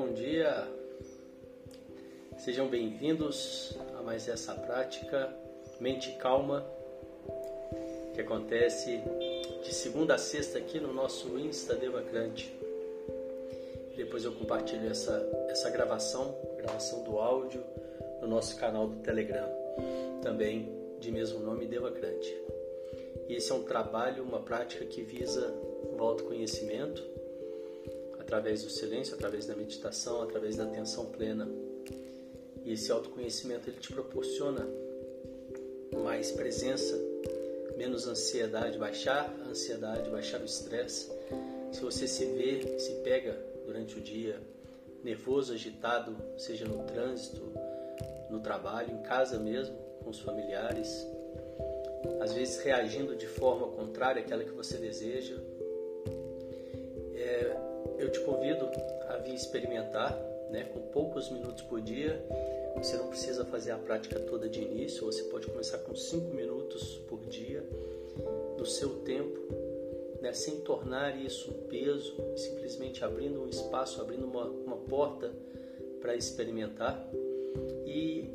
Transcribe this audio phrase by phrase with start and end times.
[0.00, 0.66] Bom dia.
[2.38, 5.30] Sejam bem-vindos a mais essa prática
[5.78, 6.66] Mente Calma
[8.14, 8.98] que acontece
[9.62, 12.50] de segunda a sexta aqui no nosso Insta Devacrante.
[13.94, 17.62] Depois eu compartilho essa, essa gravação, gravação do áudio
[18.22, 19.50] no nosso canal do Telegram,
[20.22, 22.34] também de mesmo nome Devacrante.
[23.28, 25.54] E esse é um trabalho, uma prática que visa
[25.92, 27.19] o autoconhecimento
[28.30, 31.48] através do silêncio, através da meditação, através da atenção plena.
[32.64, 34.68] E esse autoconhecimento ele te proporciona
[36.04, 36.96] mais presença,
[37.76, 41.10] menos ansiedade, baixar a ansiedade, baixar o estresse.
[41.72, 43.36] Se você se vê, se pega
[43.66, 44.40] durante o dia
[45.02, 47.42] nervoso, agitado, seja no trânsito,
[48.30, 51.04] no trabalho, em casa mesmo, com os familiares,
[52.20, 55.36] às vezes reagindo de forma contrária àquela que você deseja,
[58.10, 58.68] eu te convido
[59.08, 60.12] a vir experimentar,
[60.50, 62.20] né, com poucos minutos por dia.
[62.76, 66.98] Você não precisa fazer a prática toda de início, você pode começar com 5 minutos
[67.08, 67.64] por dia,
[68.58, 69.38] no seu tempo,
[70.20, 75.30] né, sem tornar isso um peso, simplesmente abrindo um espaço, abrindo uma, uma porta
[76.00, 77.08] para experimentar.
[77.86, 78.28] E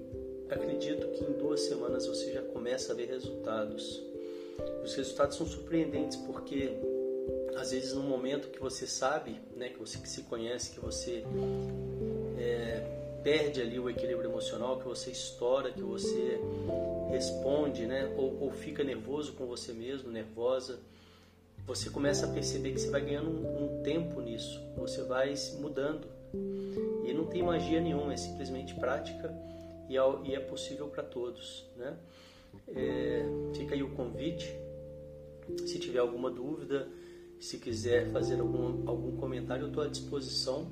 [0.49, 4.01] acredito que em duas semanas você já começa a ver resultados.
[4.83, 6.77] Os resultados são surpreendentes porque
[7.55, 11.23] às vezes no momento que você sabe, né, que você que se conhece, que você
[12.37, 16.39] é, perde ali o equilíbrio emocional, que você estoura, que você
[17.09, 20.79] responde, né, ou, ou fica nervoso com você mesmo, nervosa,
[21.65, 26.07] você começa a perceber que você vai ganhando um, um tempo nisso, você vai mudando
[27.03, 29.33] e não tem magia nenhuma, é simplesmente prática
[29.89, 31.95] e é, e é possível para todos, né?
[32.73, 33.25] É,
[33.55, 34.55] fica aí o convite.
[35.65, 36.87] Se tiver alguma dúvida,
[37.39, 40.67] se quiser fazer algum, algum comentário, eu estou à disposição.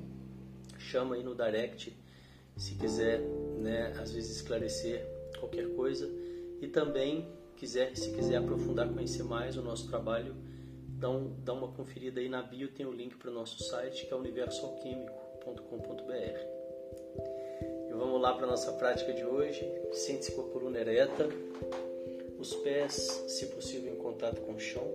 [0.78, 1.94] Chama aí no direct
[2.56, 3.20] se quiser,
[3.58, 5.04] né, às vezes esclarecer
[5.38, 6.08] qualquer coisa.
[6.60, 10.36] E também, quiser, se quiser aprofundar, conhecer mais o nosso trabalho,
[10.98, 14.06] dá, um, dá uma conferida aí na bio, tem o link para o nosso site,
[14.06, 16.54] que é universoalquímico.com.br.
[17.90, 19.68] E vamos lá para a nossa prática de hoje.
[19.92, 21.28] Sente-se com a coluna ereta,
[22.38, 22.92] os pés,
[23.28, 24.94] se possível, em contato com o chão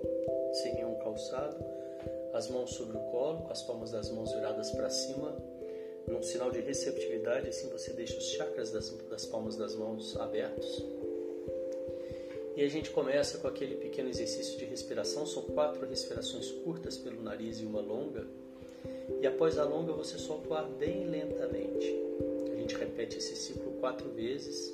[0.53, 1.57] sem nenhum calçado,
[2.33, 5.35] as mãos sobre o colo, com as palmas das mãos viradas para cima,
[6.07, 10.83] num sinal de receptividade, assim você deixa os chakras das, das palmas das mãos abertos.
[12.55, 17.21] E a gente começa com aquele pequeno exercício de respiração, são quatro respirações curtas pelo
[17.21, 18.27] nariz e uma longa.
[19.21, 21.95] E após a longa você solta o ar bem lentamente.
[22.51, 24.73] A gente repete esse ciclo quatro vezes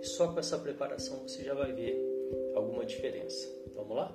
[0.00, 1.96] e só com essa preparação você já vai ver
[2.54, 3.48] alguma diferença.
[3.74, 4.14] Vamos lá?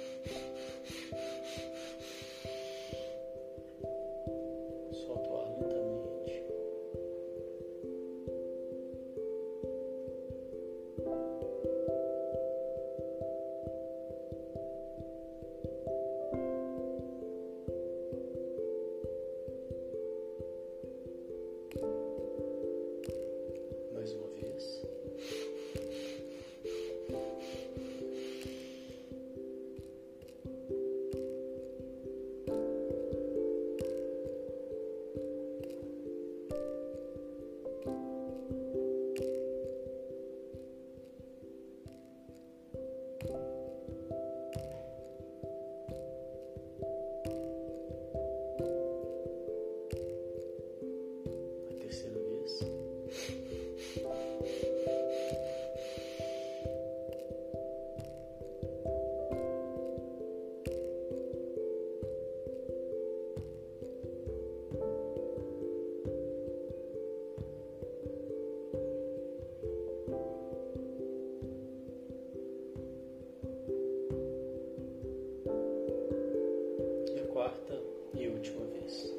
[77.41, 77.81] quarta
[78.13, 79.11] e última vez.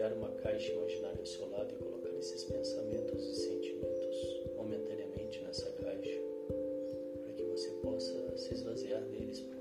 [0.00, 5.70] criar uma caixa imaginária ao seu lado e colocar esses pensamentos e sentimentos momentaneamente nessa
[5.72, 6.18] caixa,
[7.22, 9.59] para que você possa se esvaziar deles por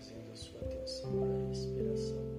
[0.00, 2.29] trazendo a sua atenção para a respiração.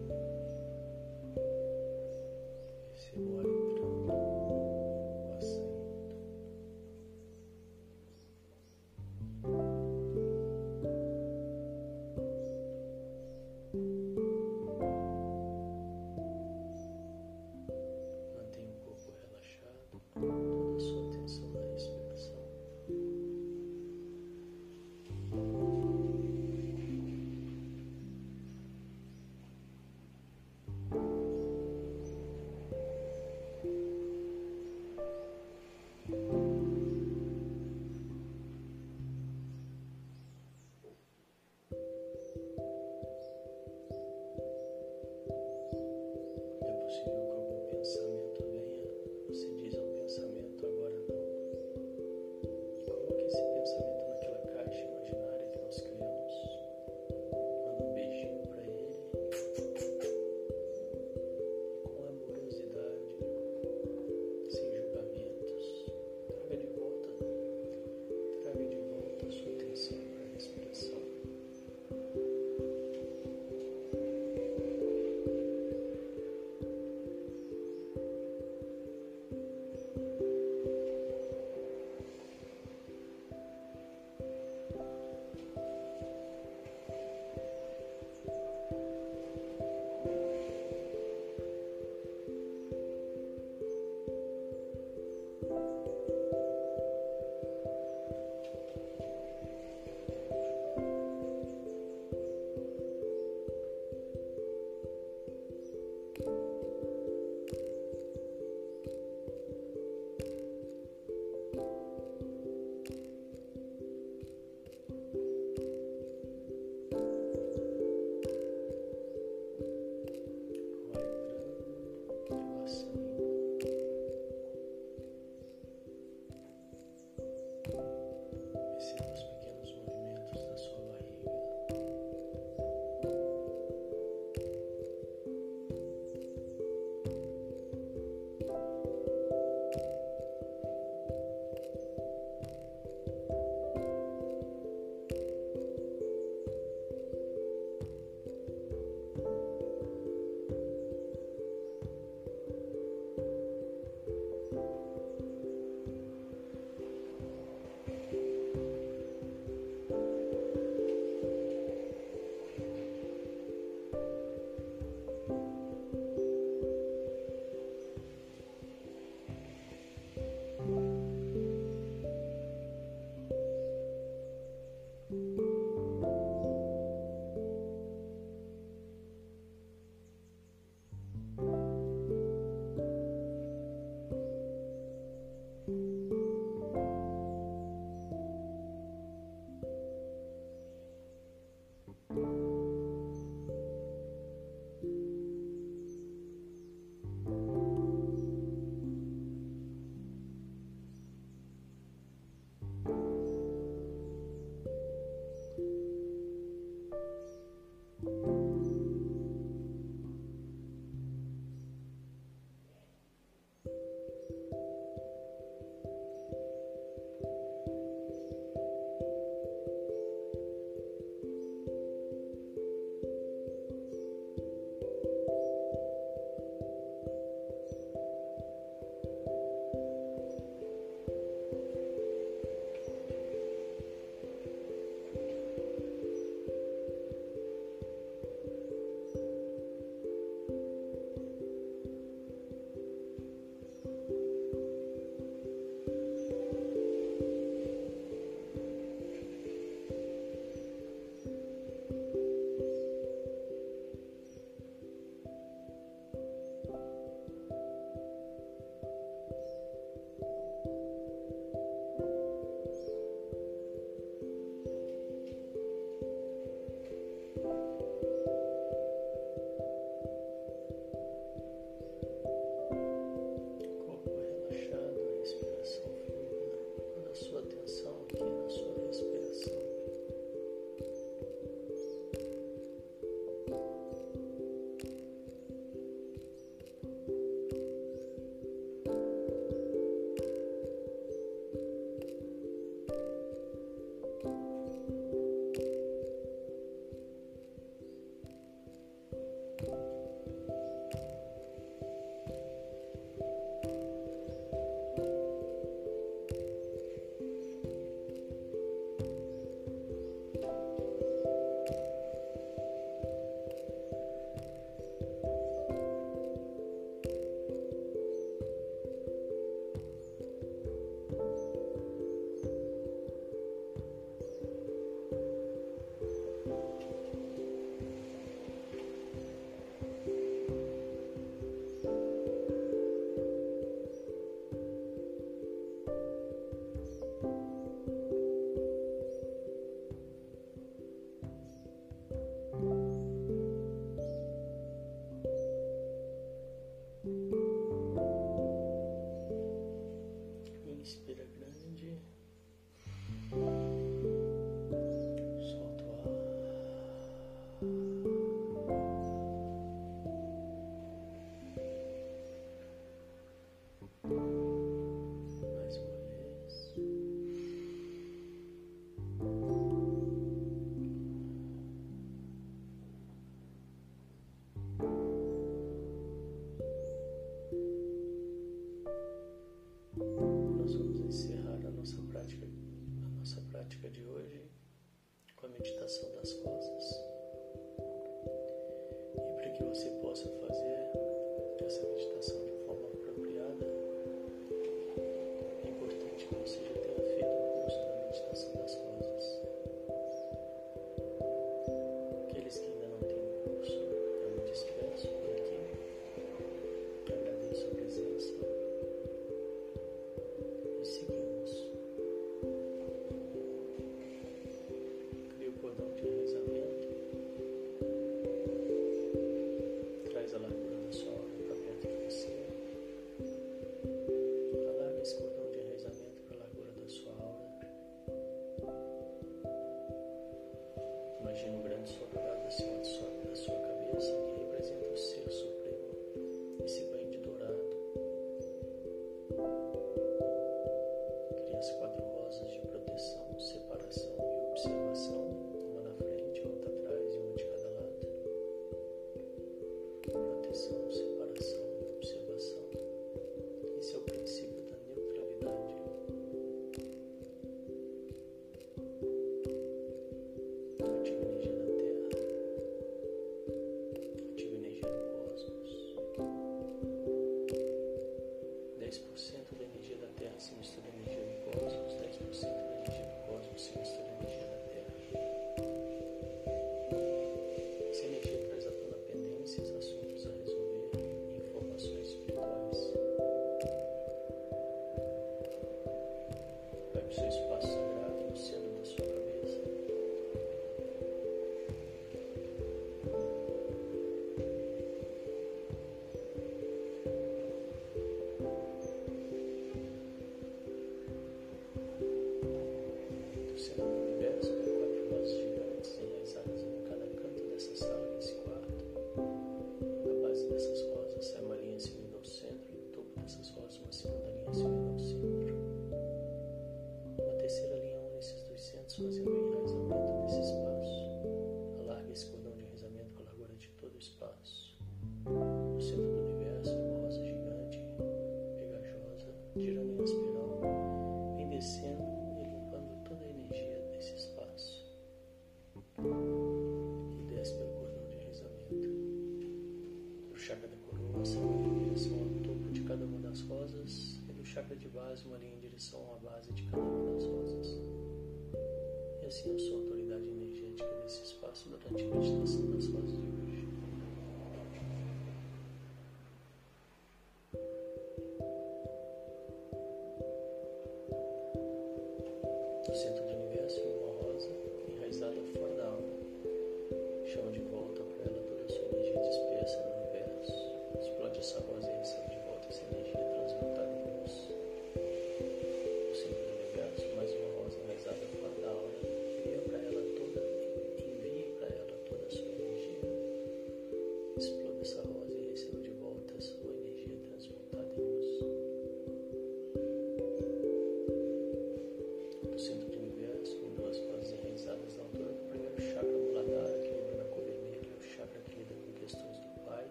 [431.92, 436.64] sua morada acima sua, sua cabeça, que representa o ser supremo.
[436.64, 436.82] E se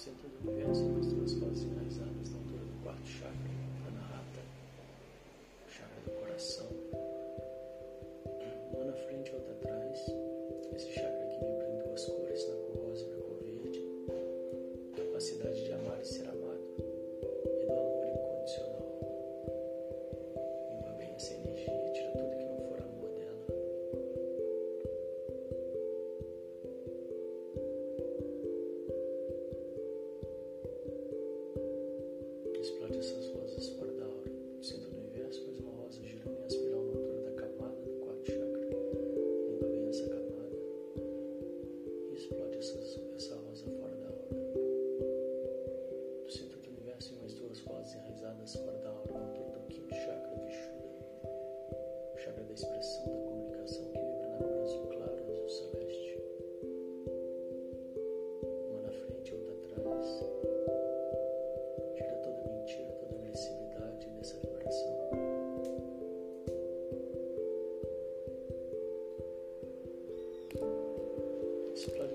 [0.00, 3.50] centro do universo, posturas faciais realizadas na altura do quarto chakra,
[3.86, 4.40] anahata,
[5.68, 6.69] chakra do coração.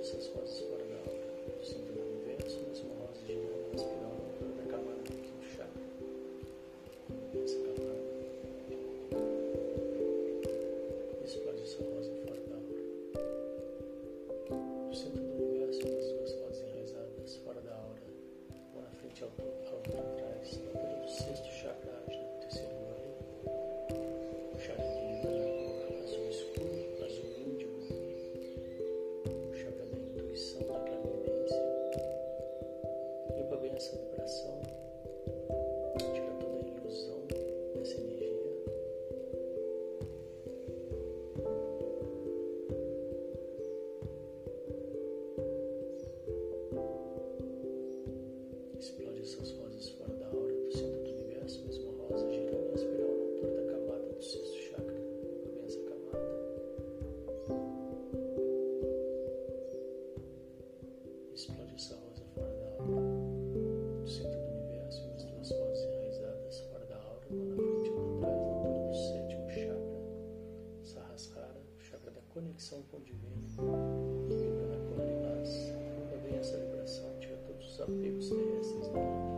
[0.06, 0.75] successful.
[71.18, 73.42] Sahasrara, o chakra da conexão com o divino,
[74.28, 75.50] que vibra na cor também paz.
[76.10, 79.36] Provém essa vibração, tira todos os apegos terrestres da alma.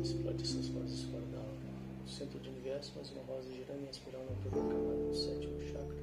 [0.00, 1.50] Explode essas vozes fora da alma.
[2.02, 5.14] No centro do universo, mais uma rosa girando e inspirando a toda a camada do
[5.14, 6.01] sétimo chakra.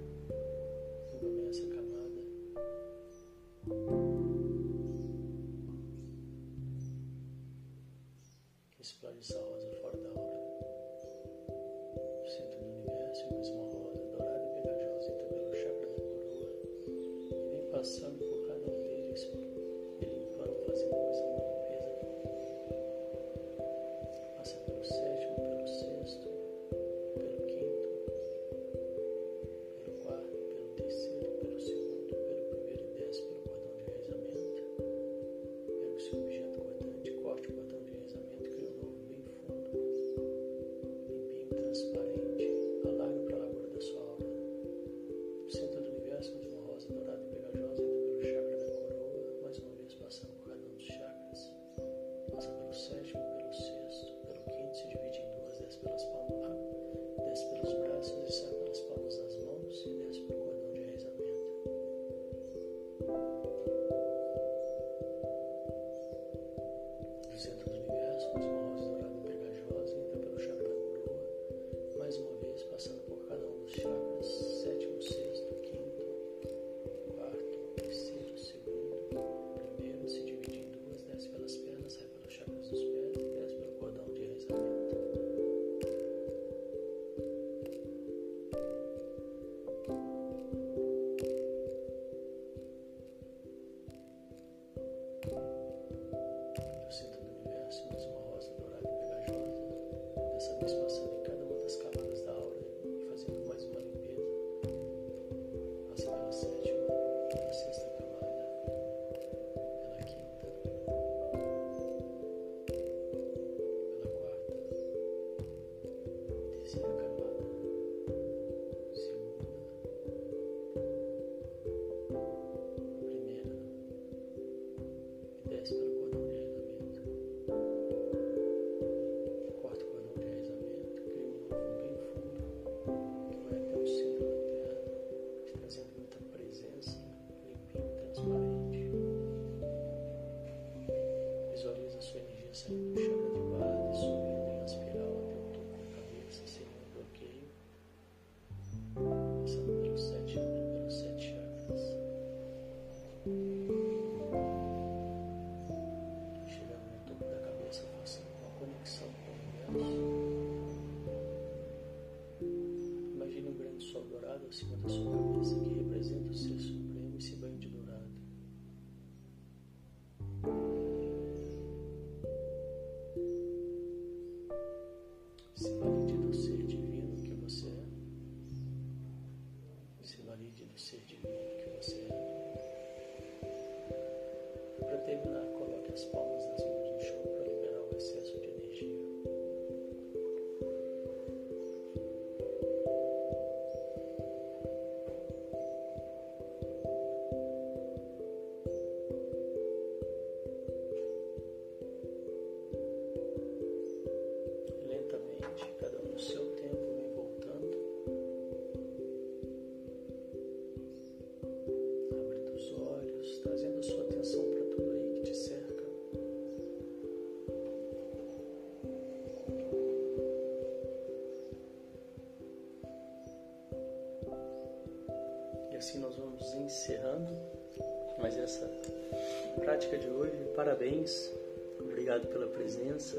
[232.59, 233.17] Presença.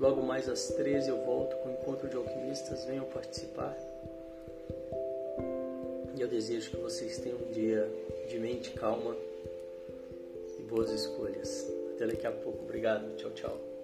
[0.00, 2.84] Logo mais às 13 eu volto com o encontro de alquimistas.
[2.86, 3.76] Venham participar.
[6.16, 7.86] E eu desejo que vocês tenham um dia
[8.28, 9.14] de mente calma
[10.58, 11.70] e boas escolhas.
[11.94, 12.64] Até daqui a pouco.
[12.64, 13.14] Obrigado.
[13.16, 13.77] Tchau, tchau.